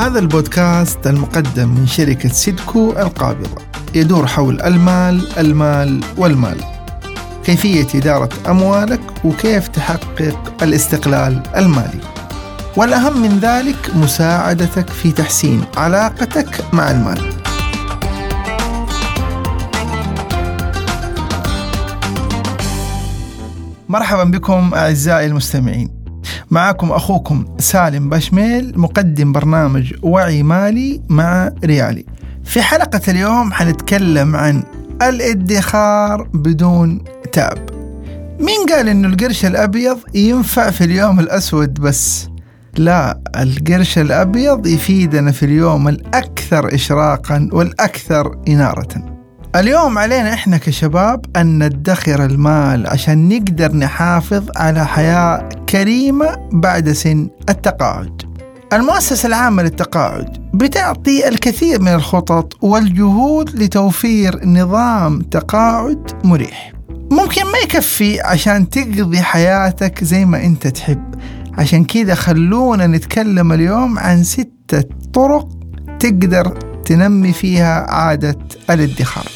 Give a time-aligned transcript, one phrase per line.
[0.00, 3.62] هذا البودكاست المقدم من شركة سيدكو القابضة.
[3.94, 6.56] يدور حول المال المال والمال.
[7.44, 12.00] كيفية إدارة أموالك وكيف تحقق الاستقلال المالي.
[12.76, 17.32] والأهم من ذلك مساعدتك في تحسين علاقتك مع المال.
[23.88, 25.99] مرحبا بكم أعزائي المستمعين.
[26.50, 32.04] معكم أخوكم سالم بشميل مقدم برنامج وعي مالي مع ريالي.
[32.44, 34.62] في حلقة اليوم حنتكلم عن
[35.02, 37.70] الادخار بدون تاب.
[38.40, 42.28] مين قال إنه القرش الأبيض ينفع في اليوم الأسود بس؟
[42.76, 49.09] لا القرش الأبيض يفيدنا في اليوم الأكثر اشراقا والأكثر إنارة.
[49.56, 57.28] اليوم علينا إحنا كشباب أن ندخر المال عشان نقدر نحافظ على حياة كريمة بعد سن
[57.48, 58.22] التقاعد.
[58.72, 66.72] المؤسسة العامة للتقاعد بتعطي الكثير من الخطط والجهود لتوفير نظام تقاعد مريح.
[67.10, 71.14] ممكن ما يكفي عشان تقضي حياتك زي ما أنت تحب.
[71.58, 75.48] عشان كذا خلونا نتكلم اليوم عن ستة طرق
[75.98, 78.38] تقدر تنمي فيها عادة
[78.70, 79.26] الادخار.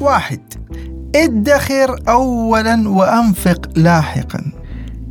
[0.00, 0.40] واحد
[1.16, 4.52] ادخر أولا وأنفق لاحقا.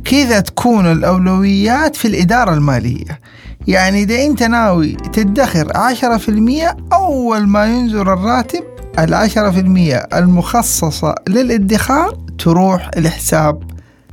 [0.04, 3.20] كذا تكون الأولويات في الإدارة المالية.
[3.66, 8.64] يعني إذا أنت ناوي تدخر عشرة في المية أول ما ينزل الراتب
[8.98, 13.62] العشرة في المية المخصصة للادخار تروح لحساب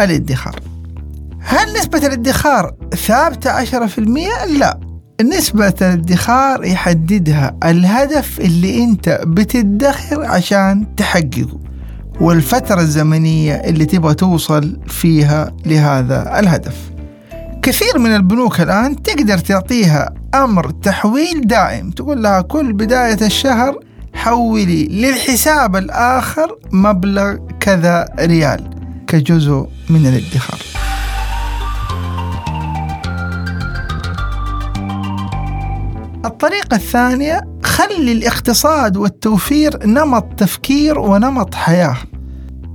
[0.02, 0.71] الادخار.
[1.44, 2.76] هل نسبة الادخار
[3.08, 4.80] ثابتة عشرة في المية؟ لا.
[5.22, 11.60] نسبة الادخار يحددها الهدف اللي انت بتدخر عشان تحققه
[12.22, 16.92] والفترة الزمنية اللي تبغى توصل فيها لهذا الهدف.
[17.62, 23.80] كثير من البنوك الآن تقدر تعطيها أمر تحويل دائم تقول لها كل بداية الشهر
[24.14, 28.70] حولي للحساب الآخر مبلغ كذا ريال
[29.08, 30.81] كجزء من الادخار.
[36.26, 41.98] الطريقة الثانية خلي الاقتصاد والتوفير نمط تفكير ونمط حياة.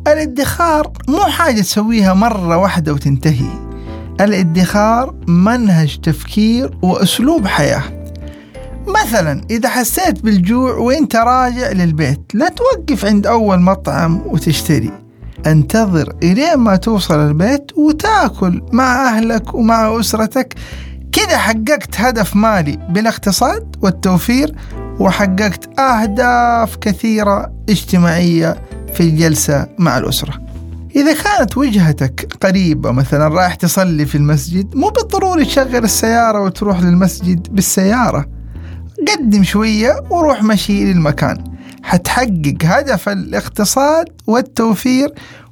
[0.06, 3.50] الادخار مو حاجة تسويها مرة واحدة وتنتهي.
[4.20, 7.82] الادخار منهج تفكير وأسلوب حياة.
[8.86, 14.90] مثلا إذا حسيت بالجوع وإنت راجع للبيت لا توقف عند أول مطعم وتشتري.
[15.46, 20.54] انتظر إلين ما توصل البيت وتاكل مع أهلك ومع أسرتك.
[21.16, 24.54] كذا حققت هدف مالي بالاقتصاد والتوفير
[25.00, 28.62] وحققت أهداف كثيرة اجتماعية
[28.94, 30.46] في الجلسة مع الأسرة.
[30.96, 37.54] إذا كانت وجهتك قريبة مثلا رايح تصلي في المسجد مو بالضروري تشغل السيارة وتروح للمسجد
[37.54, 38.26] بالسيارة.
[39.08, 41.44] قدم شوية وروح مشي للمكان.
[41.82, 45.08] حتحقق هدف الاقتصاد والتوفير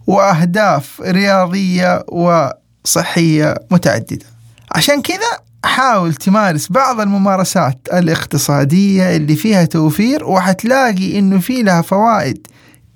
[0.06, 4.26] وأهداف رياضية وصحية متعددة.
[4.72, 12.46] عشان كذا حاول تمارس بعض الممارسات الاقتصادية اللي فيها توفير وحتلاقي إنه في لها فوائد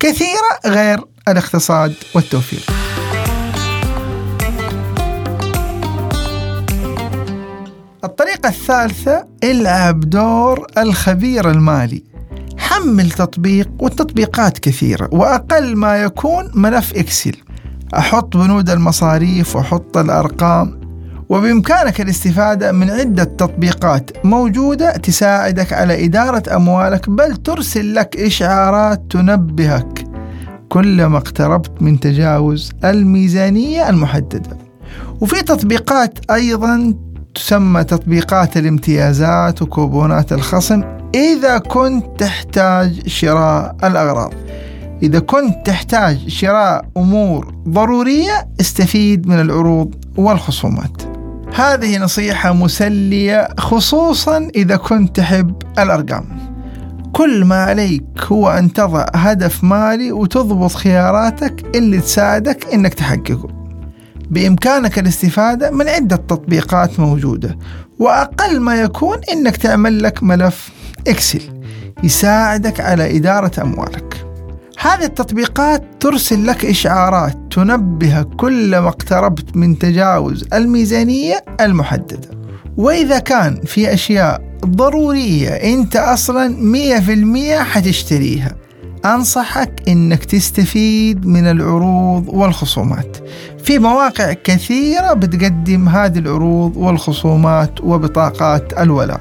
[0.00, 2.64] كثيرة غير الاقتصاد والتوفير.
[8.04, 12.02] الطريقة الثالثة العب دور الخبير المالي.
[12.58, 17.36] حمل تطبيق والتطبيقات كثيرة وأقل ما يكون ملف إكسل.
[17.98, 20.77] أحط بنود المصاريف وأحط الأرقام.
[21.28, 30.04] وبإمكانك الاستفادة من عدة تطبيقات موجودة تساعدك على إدارة أموالك بل ترسل لك إشعارات تنبهك
[30.68, 34.58] كلما اقتربت من تجاوز الميزانية المحددة.
[35.20, 36.94] وفي تطبيقات أيضا
[37.34, 40.82] تسمى تطبيقات الامتيازات وكوبونات الخصم
[41.14, 44.32] إذا كنت تحتاج شراء الأغراض.
[45.02, 51.07] إذا كنت تحتاج شراء أمور ضرورية استفيد من العروض والخصومات.
[51.58, 56.38] هذه نصيحة مسلية خصوصا إذا كنت تحب الأرقام.
[57.12, 63.48] كل ما عليك هو أن تضع هدف مالي وتضبط خياراتك اللي تساعدك إنك تحققه.
[64.30, 67.58] بإمكانك الاستفادة من عدة تطبيقات موجودة
[67.98, 70.70] وأقل ما يكون إنك تعمل لك ملف
[71.08, 71.42] إكسل
[72.04, 74.27] يساعدك على إدارة أموالك.
[74.80, 82.30] هذه التطبيقات ترسل لك إشعارات تنبهك كلما اقتربت من تجاوز الميزانية المحددة.
[82.76, 88.56] وإذا كان في أشياء ضرورية أنت أصلا مية في المية حتشتريها
[89.04, 93.16] أنصحك أنك تستفيد من العروض والخصومات.
[93.64, 99.20] في مواقع كثيرة بتقدم هذه العروض والخصومات وبطاقات الولاء.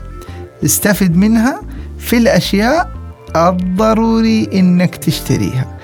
[0.66, 1.62] استفد منها
[2.00, 2.97] في الأشياء
[3.36, 5.78] الضروري أنك تشتريها.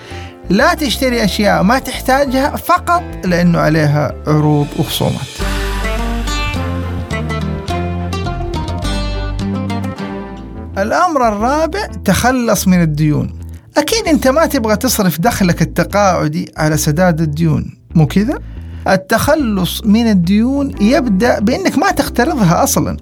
[0.49, 5.27] لا تشتري أشياء ما تحتاجها فقط لأنه عليها عروض وخصومات.
[10.77, 13.39] الأمر الرابع تخلص من الديون.
[13.77, 18.39] أكيد أنت ما تبغى تصرف دخلك التقاعدي على سداد الديون مو كذا؟
[18.88, 22.97] التخلص من الديون يبدأ بأنك ما تقترضها أصلا.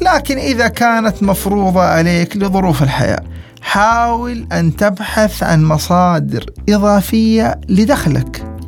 [0.00, 3.20] لكن إذا كانت مفروضة عليك لظروف الحياة
[3.62, 8.58] حاول أن تبحث عن مصادر إضافية لدخلك.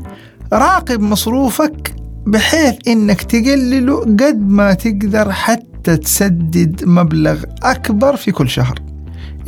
[0.52, 1.94] راقب مصروفك
[2.26, 8.85] بحيث أنك تقلله قد ما تقدر حتى تسدد مبلغ أكبر في كل شهر.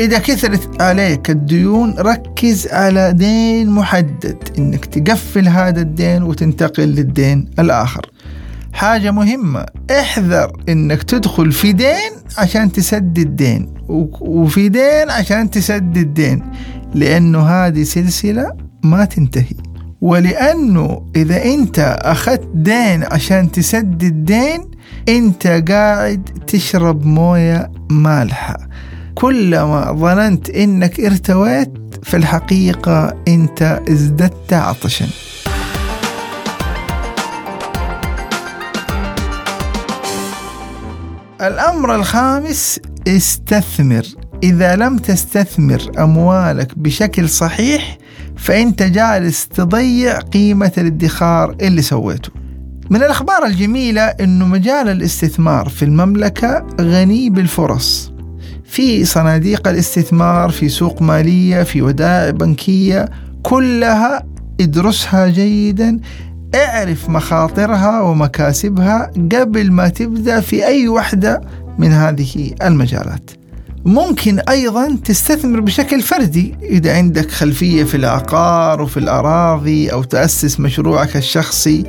[0.00, 8.06] إذا كثرت عليك الديون ركز على دين محدد إنك تقفل هذا الدين وتنتقل للدين الآخر.
[8.72, 13.74] حاجة مهمة احذر إنك تدخل في دين عشان تسدد دين
[14.20, 16.42] وفي دين عشان تسدد دين
[16.94, 18.52] لأنه هذه سلسلة
[18.84, 19.56] ما تنتهي.
[20.00, 24.60] ولأنه إذا أنت أخذت دين عشان تسدد دين
[25.08, 28.68] أنت قاعد تشرب موية مالحة.
[29.18, 31.72] كلما ظننت إنك ارتويت
[32.02, 35.06] في الحقيقة أنت ازددت عطشا.
[41.40, 44.02] الأمر الخامس استثمر.
[44.42, 47.98] إذا لم تستثمر أموالك بشكل صحيح
[48.36, 52.30] فانت جالس تضيع قيمة الادخار اللي سويته.
[52.90, 58.17] من الأخبار الجميلة إنه مجال الاستثمار في المملكة غني بالفرص.
[58.68, 63.08] في صناديق الاستثمار في سوق مالية في ودائع بنكية
[63.42, 64.24] كلها
[64.60, 66.00] ادرسها جيدا
[66.54, 71.40] اعرف مخاطرها ومكاسبها قبل ما تبدأ في أي وحدة
[71.78, 73.30] من هذه المجالات.
[73.84, 81.16] ممكن أيضا تستثمر بشكل فردي إذا عندك خلفية في العقار وفي الأراضي أو تأسس مشروعك
[81.16, 81.84] الشخصي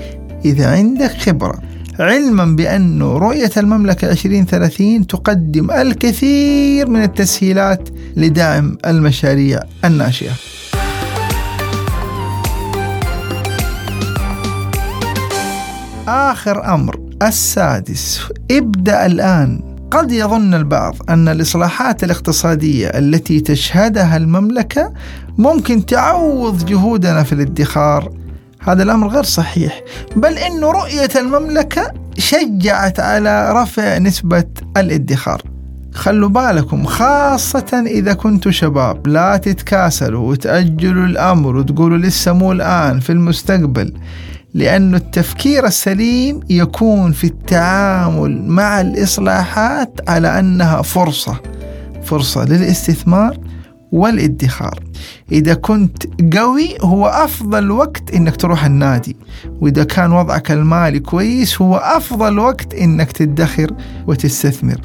[0.46, 1.69] إذا عندك خبرة.
[2.00, 10.31] علما بأن رؤية المملكة 2030 تقدم الكثير من التسهيلات لدعم المشاريع الناشئة.
[16.07, 18.22] آخر أمر السادس.
[18.51, 19.69] ابدأ الآن.
[19.92, 24.94] قد يظن البعض أن الإصلاحات الاقتصادية التي تشهدها المملكة
[25.38, 28.12] ممكن تعوض جهودنا في الادخار
[28.60, 29.82] هذا الأمر غير صحيح.
[30.16, 34.46] بل أن رؤية المملكة شجعت على رفع نسبة
[34.78, 35.42] الادخار.
[35.94, 43.10] خلوا بالكم خاصة إذا كنتوا شباب لا تتكاسلوا وتأجلوا الأمر وتقولوا لسه مو الآن في
[43.10, 43.94] المستقبل
[44.54, 51.40] لأن التفكير السليم يكون في التعامل مع الإصلاحات على أنها فرصة.
[52.04, 53.38] فرصة للاستثمار
[53.91, 54.80] والادخار.
[55.31, 56.03] إذا كنت
[56.38, 59.15] قوي هو أفضل وقت إنك تروح النادي.
[59.62, 63.71] وإذا كان وضعك المالي كويس هو أفضل وقت إنك تدخر
[64.07, 64.81] وتستثمر.